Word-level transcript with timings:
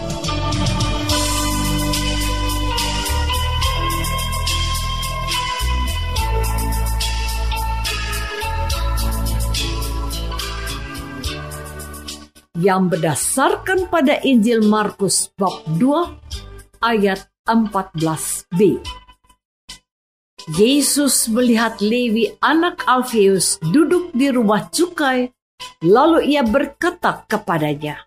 Yang 12.61 12.93
berdasarkan 12.93 13.89
pada 13.89 14.21
Injil 14.21 14.61
Markus 14.61 15.33
bab 15.33 15.65
2 15.81 16.85
ayat 16.85 17.25
14b. 17.49 18.77
Yesus 20.57 21.29
melihat 21.29 21.81
Lewi 21.81 22.37
anak 22.41 22.85
Alfeus 22.85 23.61
duduk 23.61 24.13
di 24.13 24.29
rumah 24.29 24.69
cukai, 24.69 25.29
lalu 25.85 26.33
ia 26.37 26.45
berkata 26.45 27.25
kepadanya, 27.25 28.01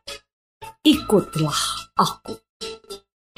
Ikutlah 0.82 1.91
aku. 1.98 2.38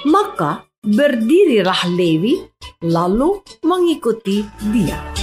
Maka 0.08 0.64
berdirilah 0.84 1.92
Lewi, 1.92 2.40
lalu 2.84 3.40
mengikuti 3.64 4.44
dia. 4.72 5.15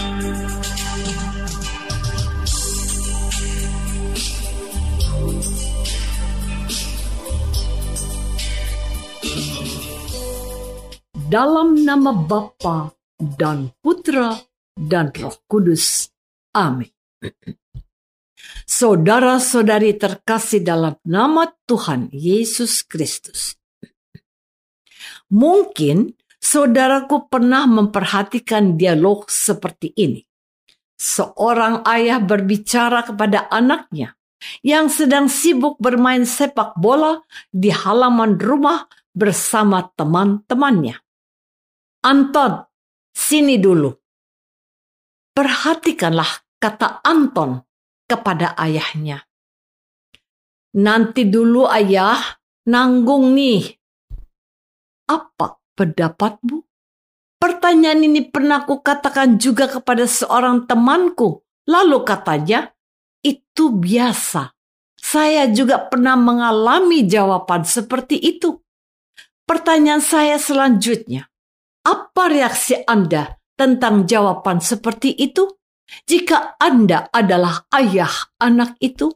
Dalam 11.34 11.82
nama 11.82 12.14
Bapa 12.14 12.94
dan 13.18 13.74
Putra 13.82 14.38
dan 14.78 15.10
Roh 15.18 15.34
Kudus. 15.50 16.14
Amin. 16.54 16.94
Saudara-saudari 18.70 19.98
terkasih 19.98 20.62
dalam 20.62 20.94
nama 21.02 21.50
Tuhan 21.66 22.14
Yesus 22.14 22.86
Kristus. 22.86 23.58
Mungkin 25.34 26.14
saudaraku 26.38 27.26
pernah 27.34 27.66
memperhatikan 27.66 28.78
dialog 28.78 29.26
seperti 29.26 29.90
ini. 29.98 30.22
Seorang 31.02 31.82
ayah 31.90 32.22
berbicara 32.22 33.10
kepada 33.10 33.50
anaknya 33.50 34.14
yang 34.62 34.86
sedang 34.86 35.26
sibuk 35.26 35.82
bermain 35.82 36.30
sepak 36.30 36.78
bola 36.78 37.26
di 37.50 37.74
halaman 37.74 38.38
rumah 38.38 38.86
bersama 39.18 39.90
teman-temannya. 39.98 41.03
Anton, 42.04 42.68
sini 43.16 43.56
dulu. 43.56 43.88
Perhatikanlah 45.32 46.60
kata 46.60 47.00
Anton 47.00 47.64
kepada 48.04 48.54
ayahnya. 48.60 49.24
Nanti 50.76 51.24
dulu 51.32 51.64
ayah, 51.72 52.20
nanggung 52.68 53.32
nih. 53.32 53.72
Apa 55.08 55.64
pendapatmu? 55.80 56.60
Pertanyaan 57.40 58.04
ini 58.04 58.24
pernah 58.28 58.68
ku 58.68 58.84
katakan 58.84 59.40
juga 59.40 59.72
kepada 59.72 60.04
seorang 60.04 60.68
temanku. 60.68 61.44
Lalu 61.68 62.04
katanya, 62.04 62.72
itu 63.24 63.72
biasa. 63.72 64.52
Saya 65.00 65.48
juga 65.52 65.80
pernah 65.88 66.16
mengalami 66.20 67.04
jawaban 67.08 67.64
seperti 67.64 68.20
itu. 68.20 68.60
Pertanyaan 69.44 70.00
saya 70.00 70.40
selanjutnya, 70.40 71.28
apa 71.84 72.24
reaksi 72.32 72.80
Anda 72.88 73.36
tentang 73.60 74.08
jawaban 74.08 74.64
seperti 74.64 75.12
itu? 75.14 75.48
Jika 76.08 76.56
Anda 76.58 77.12
adalah 77.12 77.68
ayah 77.76 78.12
anak 78.40 78.80
itu, 78.80 79.12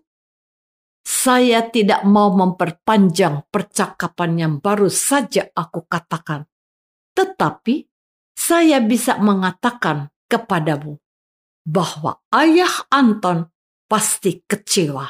saya 1.07 1.63
tidak 1.71 2.03
mau 2.03 2.35
memperpanjang 2.35 3.47
percakapan 3.47 4.31
yang 4.35 4.53
baru 4.59 4.91
saja 4.91 5.47
aku 5.55 5.87
katakan, 5.87 6.43
tetapi 7.15 7.87
saya 8.35 8.83
bisa 8.83 9.15
mengatakan 9.15 10.11
kepadamu 10.27 10.99
bahwa 11.63 12.19
ayah 12.35 12.91
Anton 12.91 13.47
pasti 13.87 14.43
kecewa 14.43 15.07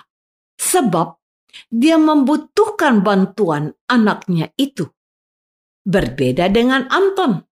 sebab 0.61 1.17
dia 1.73 1.97
membutuhkan 1.97 3.01
bantuan 3.01 3.73
anaknya 3.89 4.53
itu. 4.53 4.85
Berbeda 5.87 6.51
dengan 6.53 6.85
Anton 6.93 7.46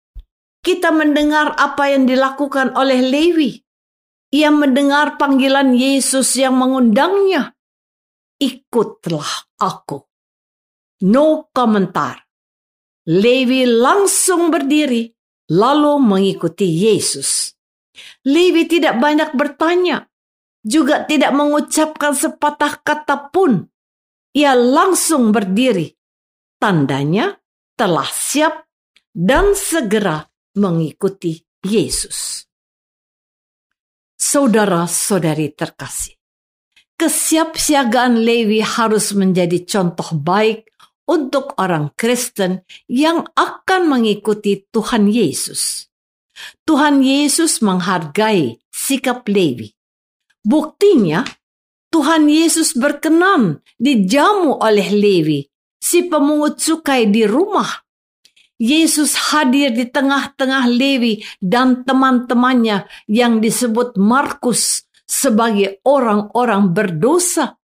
kita 0.65 0.89
mendengar 0.89 1.53
apa 1.61 1.93
yang 1.93 2.09
dilakukan 2.09 2.73
oleh 2.73 3.05
Lewi. 3.05 3.61
Ia 4.33 4.49
mendengar 4.51 5.21
panggilan 5.21 5.77
Yesus 5.77 6.35
yang 6.41 6.57
mengundangnya. 6.57 7.53
Ikutlah 8.41 9.55
aku. 9.61 10.01
No 11.05 11.53
komentar. 11.53 12.25
Lewi 13.05 13.69
langsung 13.69 14.49
berdiri, 14.49 15.13
lalu 15.53 16.01
mengikuti 16.01 16.65
Yesus. 16.65 17.53
Lewi 18.25 18.65
tidak 18.65 18.97
banyak 18.99 19.37
bertanya, 19.37 20.09
juga 20.65 21.05
tidak 21.05 21.37
mengucapkan 21.37 22.17
sepatah 22.17 22.81
kata 22.81 23.29
pun. 23.29 23.69
Ia 24.35 24.57
langsung 24.57 25.31
berdiri. 25.31 25.93
Tandanya 26.59 27.37
telah 27.77 28.09
siap 28.09 28.67
dan 29.13 29.53
segera 29.55 30.25
mengikuti 30.55 31.43
Yesus. 31.63 32.47
Saudara-saudari 34.15 35.53
terkasih, 35.53 36.17
kesiapsiagaan 36.97 38.23
Lewi 38.23 38.63
harus 38.63 39.13
menjadi 39.13 39.63
contoh 39.67 40.17
baik 40.17 40.71
untuk 41.05 41.53
orang 41.61 41.93
Kristen 41.93 42.65
yang 42.89 43.29
akan 43.37 43.91
mengikuti 43.91 44.65
Tuhan 44.73 45.11
Yesus. 45.13 45.91
Tuhan 46.65 47.05
Yesus 47.05 47.61
menghargai 47.61 48.59
sikap 48.73 49.29
Lewi. 49.29 49.71
Buktinya, 50.43 51.23
Tuhan 51.93 52.27
Yesus 52.27 52.75
berkenan 52.75 53.63
dijamu 53.79 54.59
oleh 54.59 54.89
Lewi 54.91 55.47
si 55.79 56.09
pemungut 56.09 56.59
cukai 56.59 57.07
di 57.13 57.29
rumah. 57.29 57.84
Yesus 58.55 59.35
hadir 59.35 59.75
di 59.75 59.91
tengah-tengah 59.91 60.71
Lewi 60.71 61.23
dan 61.43 61.83
teman-temannya 61.83 62.87
yang 63.11 63.43
disebut 63.43 63.99
Markus 63.99 64.87
sebagai 65.03 65.83
orang-orang 65.83 66.71
berdosa. 66.71 67.59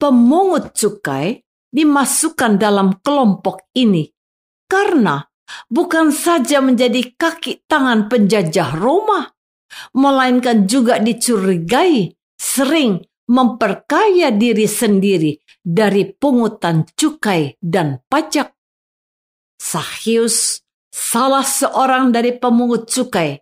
Pemungut 0.00 0.72
cukai 0.72 1.42
dimasukkan 1.68 2.56
dalam 2.56 3.02
kelompok 3.04 3.68
ini 3.76 4.08
karena 4.70 5.20
bukan 5.66 6.14
saja 6.14 6.62
menjadi 6.62 7.10
kaki 7.18 7.66
tangan 7.66 8.06
penjajah 8.06 8.78
Roma, 8.78 9.26
melainkan 9.98 10.70
juga 10.70 11.02
dicurigai 11.02 12.14
sering 12.38 13.02
memperkaya 13.30 14.30
diri 14.34 14.66
sendiri 14.66 15.38
dari 15.58 16.10
pungutan 16.10 16.86
cukai 16.94 17.58
dan 17.58 18.02
pajak. 18.06 18.59
Sahius, 19.60 20.64
salah 20.88 21.44
seorang 21.44 22.16
dari 22.16 22.32
pemungut 22.32 22.88
cukai, 22.88 23.36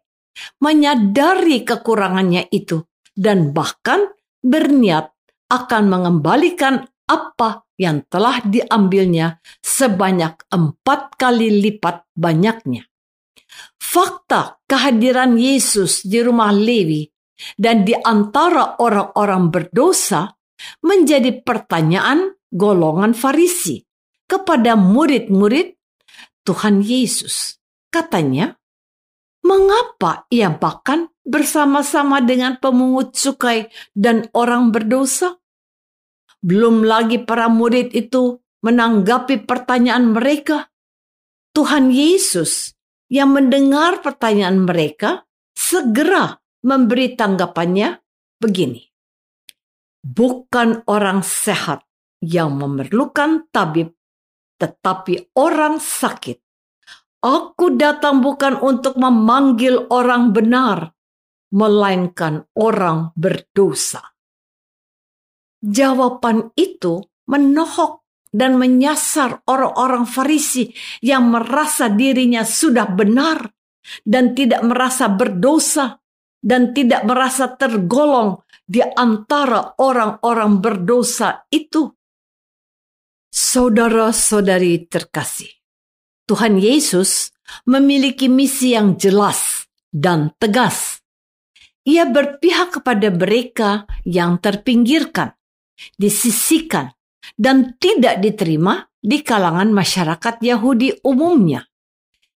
menyadari 0.58 1.62
kekurangannya 1.62 2.50
itu 2.50 2.82
dan 3.14 3.54
bahkan 3.54 4.10
berniat 4.42 5.14
akan 5.46 5.84
mengembalikan 5.86 6.82
apa 7.06 7.62
yang 7.78 8.02
telah 8.10 8.42
diambilnya 8.42 9.38
sebanyak 9.62 10.42
empat 10.50 11.14
kali 11.14 11.62
lipat 11.62 12.10
banyaknya. 12.18 12.82
Fakta 13.78 14.58
kehadiran 14.66 15.38
Yesus 15.38 16.02
di 16.02 16.18
rumah 16.20 16.50
Lewi 16.50 17.06
dan 17.54 17.86
di 17.86 17.94
antara 17.94 18.82
orang-orang 18.82 19.54
berdosa 19.54 20.34
menjadi 20.82 21.40
pertanyaan 21.46 22.34
golongan 22.50 23.14
Farisi 23.14 23.80
kepada 24.28 24.74
murid-murid 24.76 25.77
Tuhan 26.48 26.80
Yesus. 26.80 27.60
Katanya, 27.92 28.56
mengapa 29.44 30.24
ia 30.32 30.48
makan 30.48 31.12
bersama-sama 31.20 32.24
dengan 32.24 32.56
pemungut 32.56 33.12
cukai 33.12 33.68
dan 33.92 34.32
orang 34.32 34.72
berdosa? 34.72 35.36
Belum 36.40 36.88
lagi 36.88 37.20
para 37.20 37.52
murid 37.52 37.92
itu 37.92 38.40
menanggapi 38.64 39.44
pertanyaan 39.44 40.16
mereka. 40.16 40.72
Tuhan 41.52 41.92
Yesus 41.92 42.72
yang 43.12 43.36
mendengar 43.36 44.00
pertanyaan 44.00 44.64
mereka 44.64 45.28
segera 45.52 46.32
memberi 46.64 47.12
tanggapannya 47.12 48.00
begini. 48.40 48.88
Bukan 50.00 50.88
orang 50.88 51.20
sehat 51.20 51.84
yang 52.24 52.56
memerlukan 52.56 53.50
tabib, 53.50 53.97
tetapi 54.58 55.32
orang 55.38 55.78
sakit. 55.78 56.38
Aku 57.18 57.74
datang 57.74 58.22
bukan 58.22 58.62
untuk 58.62 58.94
memanggil 58.94 59.90
orang 59.90 60.30
benar, 60.30 60.94
melainkan 61.50 62.46
orang 62.54 63.10
berdosa. 63.18 64.14
Jawaban 65.58 66.54
itu 66.54 67.02
menohok 67.26 68.06
dan 68.30 68.54
menyasar 68.60 69.42
orang-orang 69.50 70.06
Farisi 70.06 70.70
yang 71.02 71.32
merasa 71.34 71.90
dirinya 71.90 72.46
sudah 72.46 72.86
benar 72.86 73.50
dan 74.06 74.36
tidak 74.38 74.62
merasa 74.62 75.10
berdosa 75.10 75.98
dan 76.38 76.70
tidak 76.70 77.02
merasa 77.02 77.50
tergolong 77.58 78.38
di 78.62 78.84
antara 78.84 79.74
orang-orang 79.80 80.62
berdosa 80.62 81.48
itu. 81.50 81.97
Saudara-saudari 83.28 84.88
terkasih, 84.88 85.52
Tuhan 86.24 86.56
Yesus 86.60 87.32
memiliki 87.68 88.28
misi 88.28 88.72
yang 88.72 88.96
jelas 88.96 89.68
dan 89.88 90.32
tegas. 90.40 91.00
Ia 91.88 92.08
berpihak 92.08 92.80
kepada 92.80 93.08
mereka 93.08 93.88
yang 94.04 94.36
terpinggirkan 94.40 95.38
disisikan, 95.98 96.90
dan 97.38 97.76
tidak 97.78 98.18
diterima 98.22 98.88
di 98.98 99.22
kalangan 99.22 99.70
masyarakat 99.70 100.34
Yahudi 100.42 101.04
umumnya. 101.06 101.66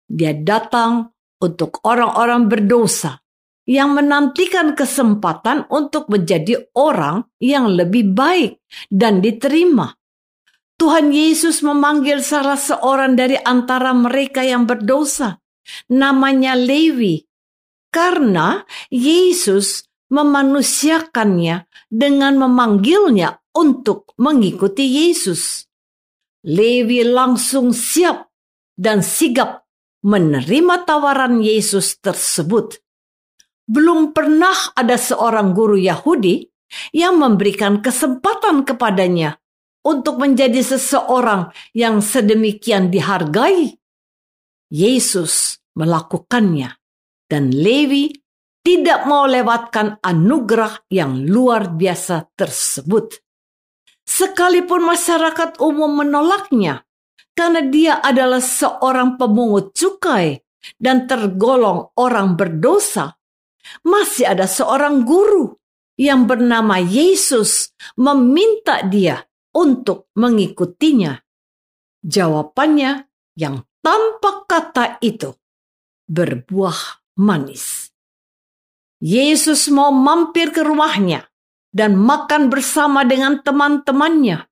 Dia 0.07 0.37
datang 0.37 1.11
untuk 1.43 1.83
orang-orang 1.83 2.47
berdosa 2.47 3.19
yang 3.67 3.95
menantikan 3.95 4.75
kesempatan 4.75 5.67
untuk 5.71 6.11
menjadi 6.11 6.71
orang 6.77 7.27
yang 7.39 7.71
lebih 7.73 8.13
baik 8.13 8.63
dan 8.91 9.23
diterima. 9.23 9.95
Tuhan 10.83 11.15
Yesus 11.15 11.63
memanggil 11.63 12.27
salah 12.27 12.59
seorang 12.59 13.15
dari 13.15 13.39
antara 13.39 13.95
mereka 13.95 14.43
yang 14.43 14.67
berdosa, 14.67 15.39
namanya 15.87 16.59
Lewi, 16.59 17.23
karena 17.95 18.67
Yesus 18.91 19.87
memanusiakannya 20.11 21.71
dengan 21.87 22.35
memanggilnya 22.35 23.47
untuk 23.55 24.11
mengikuti 24.19 25.07
Yesus. 25.07 25.71
Lewi 26.51 27.07
langsung 27.07 27.71
siap 27.71 28.35
dan 28.75 29.07
sigap 29.07 29.63
menerima 30.03 30.83
tawaran 30.83 31.47
Yesus 31.47 32.03
tersebut. 32.03 32.83
Belum 33.71 34.11
pernah 34.11 34.75
ada 34.75 34.99
seorang 34.99 35.55
guru 35.55 35.79
Yahudi 35.79 36.43
yang 36.91 37.23
memberikan 37.23 37.79
kesempatan 37.79 38.67
kepadanya 38.67 39.39
untuk 39.83 40.19
menjadi 40.23 40.63
seseorang 40.63 41.51
yang 41.75 41.99
sedemikian 41.99 42.89
dihargai. 42.89 43.79
Yesus 44.73 45.61
melakukannya, 45.77 46.81
dan 47.29 47.53
Lewi 47.53 48.09
tidak 48.65 49.05
mau 49.05 49.29
lewatkan 49.29 50.01
anugerah 50.01 50.89
yang 50.89 51.29
luar 51.29 51.77
biasa 51.77 52.33
tersebut. 52.33 53.21
Sekalipun 54.07 54.87
masyarakat 54.87 55.61
umum 55.61 55.93
menolaknya, 55.93 56.89
karena 57.37 57.61
dia 57.69 57.95
adalah 58.01 58.41
seorang 58.41 59.21
pemungut 59.21 59.77
cukai 59.77 60.41
dan 60.81 61.05
tergolong 61.05 61.93
orang 61.99 62.39
berdosa, 62.39 63.19
masih 63.85 64.31
ada 64.31 64.49
seorang 64.49 65.05
guru 65.05 65.53
yang 66.01 66.25
bernama 66.25 66.81
Yesus 66.81 67.77
meminta 68.01 68.81
dia 68.89 69.21
untuk 69.57 70.09
mengikutinya. 70.17 71.17
Jawabannya 72.03 73.07
yang 73.39 73.63
tanpa 73.81 74.45
kata 74.49 74.99
itu 75.01 75.33
berbuah 76.09 77.07
manis. 77.19 77.91
Yesus 79.03 79.67
mau 79.73 79.91
mampir 79.91 80.55
ke 80.55 80.63
rumahnya 80.63 81.27
dan 81.75 81.99
makan 81.99 82.53
bersama 82.53 83.03
dengan 83.03 83.43
teman-temannya. 83.43 84.47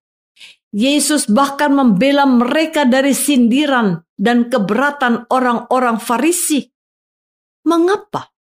Yesus 0.71 1.27
bahkan 1.27 1.75
membela 1.75 2.27
mereka 2.27 2.87
dari 2.87 3.15
sindiran 3.15 4.03
dan 4.15 4.47
keberatan 4.47 5.27
orang-orang 5.31 5.99
Farisi. 5.99 6.71
Mengapa 7.67 8.31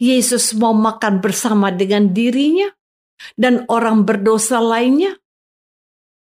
Yesus 0.00 0.56
mau 0.56 0.72
makan 0.72 1.20
bersama 1.20 1.68
dengan 1.74 2.14
dirinya 2.14 2.70
dan 3.36 3.66
orang 3.68 4.08
berdosa 4.08 4.62
lainnya? 4.62 5.18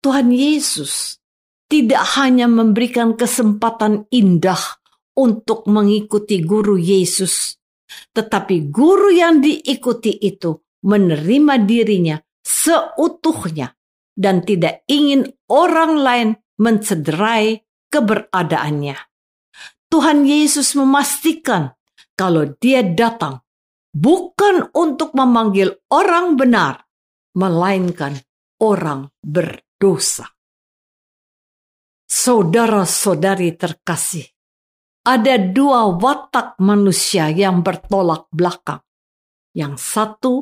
Tuhan 0.07 0.31
Yesus 0.31 1.19
tidak 1.67 2.15
hanya 2.15 2.47
memberikan 2.47 3.19
kesempatan 3.19 4.07
indah 4.07 4.79
untuk 5.19 5.67
mengikuti 5.67 6.39
guru 6.47 6.79
Yesus, 6.79 7.59
tetapi 8.15 8.71
guru 8.71 9.11
yang 9.11 9.43
diikuti 9.43 10.15
itu 10.15 10.63
menerima 10.87 11.59
dirinya 11.67 12.15
seutuhnya 12.39 13.75
dan 14.15 14.47
tidak 14.47 14.87
ingin 14.87 15.27
orang 15.51 15.99
lain 15.99 16.29
mencederai 16.55 17.67
keberadaannya. 17.91 18.95
Tuhan 19.91 20.23
Yesus 20.23 20.71
memastikan 20.79 21.75
kalau 22.15 22.47
dia 22.63 22.79
datang 22.79 23.43
bukan 23.91 24.71
untuk 24.71 25.11
memanggil 25.11 25.75
orang 25.91 26.39
benar, 26.39 26.87
melainkan 27.35 28.15
orang 28.63 29.11
berdosa. 29.77 30.25
Saudara-saudari 32.09 33.53
terkasih, 33.53 34.25
ada 35.05 35.37
dua 35.37 35.93
watak 35.93 36.57
manusia 36.57 37.29
yang 37.29 37.61
bertolak 37.61 38.25
belakang. 38.33 38.81
Yang 39.53 39.75
satu 39.77 40.33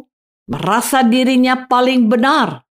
merasa 0.47 1.03
dirinya 1.03 1.67
paling 1.67 2.07
benar, 2.07 2.63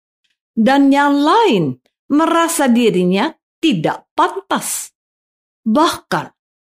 dan 0.55 0.95
yang 0.95 1.19
lain 1.19 1.83
merasa 2.15 2.71
dirinya 2.71 3.35
tidak 3.59 4.07
pantas. 4.15 4.95
Bahkan 5.67 6.27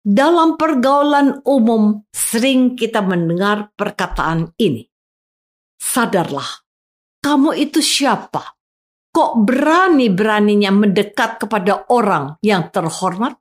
dalam 0.07 0.55
pergaulan 0.55 1.43
umum 1.43 1.99
sering 2.15 2.79
kita 2.79 3.03
mendengar 3.03 3.75
perkataan 3.75 4.55
ini. 4.55 4.87
Sadarlah, 5.81 6.63
kamu 7.19 7.57
itu 7.57 7.81
siapa? 7.81 8.60
Kok 9.11 9.43
berani-beraninya 9.43 10.71
mendekat 10.71 11.43
kepada 11.43 11.85
orang 11.91 12.39
yang 12.41 12.71
terhormat? 12.71 13.37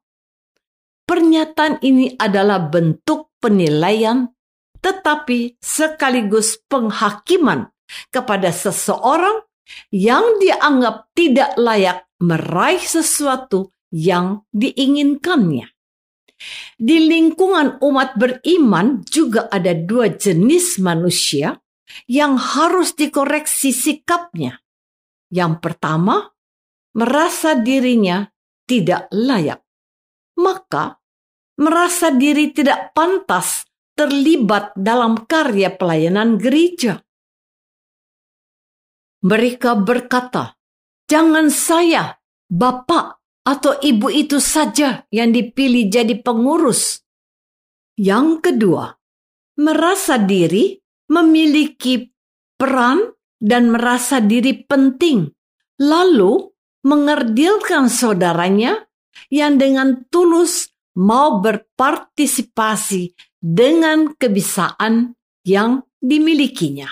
Pernyataan 1.06 1.82
ini 1.82 2.14
adalah 2.14 2.70
bentuk 2.70 3.34
penilaian, 3.42 4.30
tetapi 4.78 5.58
sekaligus 5.58 6.62
penghakiman 6.70 7.70
kepada 8.14 8.54
seseorang 8.54 9.42
yang 9.90 10.38
dianggap 10.38 11.10
tidak 11.14 11.58
layak 11.58 12.06
meraih 12.22 12.82
sesuatu 12.82 13.74
yang 13.90 14.46
diinginkannya. 14.54 15.66
Di 16.80 16.96
lingkungan 17.04 17.82
umat 17.84 18.16
beriman 18.16 19.04
juga 19.04 19.50
ada 19.52 19.76
dua 19.76 20.08
jenis 20.14 20.80
manusia 20.80 21.60
yang 22.08 22.38
harus 22.40 22.96
dikoreksi 22.96 23.74
sikapnya. 23.74 24.62
Yang 25.30 25.62
pertama, 25.62 26.26
merasa 26.98 27.54
dirinya 27.54 28.26
tidak 28.66 29.06
layak. 29.14 29.62
Maka 30.42 30.98
merasa 31.62 32.10
diri 32.10 32.50
tidak 32.50 32.90
pantas 32.96 33.66
terlibat 33.94 34.74
dalam 34.74 35.28
karya 35.28 35.70
pelayanan 35.70 36.40
gereja. 36.40 36.98
Mereka 39.20 39.76
berkata, 39.84 40.56
"Jangan 41.04 41.52
saya, 41.52 42.16
bapak 42.48 43.20
atau 43.44 43.76
ibu 43.84 44.08
itu 44.08 44.40
saja 44.40 45.04
yang 45.12 45.30
dipilih 45.36 45.92
jadi 45.92 46.16
pengurus." 46.24 47.04
Yang 48.00 48.48
kedua, 48.48 48.96
merasa 49.60 50.16
diri 50.16 50.80
memiliki 51.12 52.08
peran 52.56 53.04
dan 53.40 53.72
merasa 53.72 54.20
diri 54.20 54.60
penting, 54.62 55.32
lalu 55.80 56.52
mengerdilkan 56.84 57.88
saudaranya 57.88 58.84
yang 59.32 59.56
dengan 59.56 60.04
tulus 60.12 60.68
mau 61.00 61.40
berpartisipasi 61.40 63.16
dengan 63.40 64.12
kebisaan 64.14 65.16
yang 65.48 65.80
dimilikinya. 65.96 66.88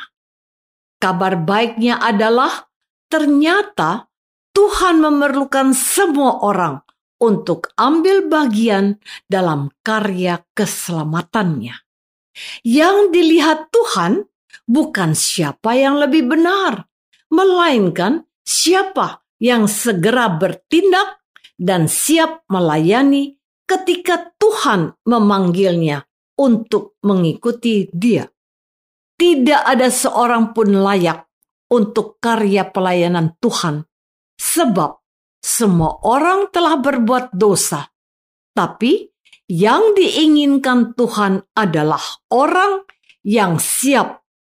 Kabar 0.98 1.38
baiknya 1.38 2.00
adalah 2.00 2.66
ternyata 3.06 4.08
Tuhan 4.50 4.98
memerlukan 4.98 5.70
semua 5.76 6.42
orang 6.42 6.82
untuk 7.22 7.70
ambil 7.78 8.26
bagian 8.26 8.98
dalam 9.30 9.70
karya 9.86 10.42
keselamatannya. 10.54 11.74
Yang 12.62 12.96
dilihat 13.14 13.70
Tuhan 13.74 14.26
bukan 14.64 15.12
siapa 15.12 15.76
yang 15.76 16.00
lebih 16.00 16.26
benar, 16.26 16.88
melainkan 17.30 18.24
siapa 18.42 19.22
yang 19.38 19.70
segera 19.70 20.32
bertindak 20.32 21.22
dan 21.58 21.86
siap 21.86 22.46
melayani 22.50 23.38
ketika 23.68 24.34
Tuhan 24.40 24.96
memanggilnya 25.04 26.06
untuk 26.38 26.96
mengikuti 27.04 27.90
Dia. 27.90 28.24
Tidak 29.18 29.62
ada 29.66 29.90
seorang 29.90 30.54
pun 30.54 30.70
layak 30.78 31.26
untuk 31.74 32.22
karya 32.22 32.70
pelayanan 32.70 33.34
Tuhan, 33.42 33.82
sebab 34.38 35.02
semua 35.42 35.98
orang 36.06 36.48
telah 36.54 36.78
berbuat 36.78 37.34
dosa. 37.34 37.90
Tapi 38.54 39.10
yang 39.50 39.94
diinginkan 39.98 40.94
Tuhan 40.94 41.42
adalah 41.56 42.02
orang 42.30 42.86
yang 43.26 43.58
siap 43.58 44.27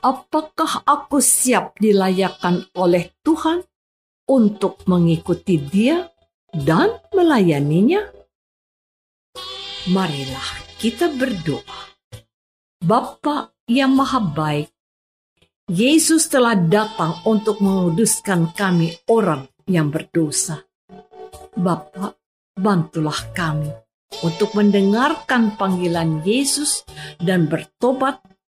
Apakah 0.00 0.84
aku 0.84 1.20
siap 1.20 1.76
dilayakkan 1.76 2.66
oleh 2.76 3.12
Tuhan 3.24 3.64
untuk 4.28 4.84
mengikuti 4.88 5.60
Dia 5.60 6.08
dan 6.52 7.00
melayaninya? 7.12 8.04
Marilah 9.92 10.48
kita 10.76 11.08
berdoa. 11.12 11.80
Bapa 12.80 13.52
yang 13.68 13.92
Maha 13.92 14.20
Baik, 14.20 14.72
Yesus 15.68 16.26
telah 16.32 16.56
datang 16.56 17.20
untuk 17.28 17.60
menguduskan 17.60 18.56
kami 18.56 18.96
orang 19.12 19.46
yang 19.68 19.92
berdosa. 19.92 20.64
Bapa, 21.54 22.16
bantulah 22.56 23.20
kami 23.36 23.68
untuk 24.24 24.56
mendengarkan 24.58 25.54
panggilan 25.54 26.24
Yesus 26.26 26.82
dan 27.22 27.46
bertobat 27.46 28.18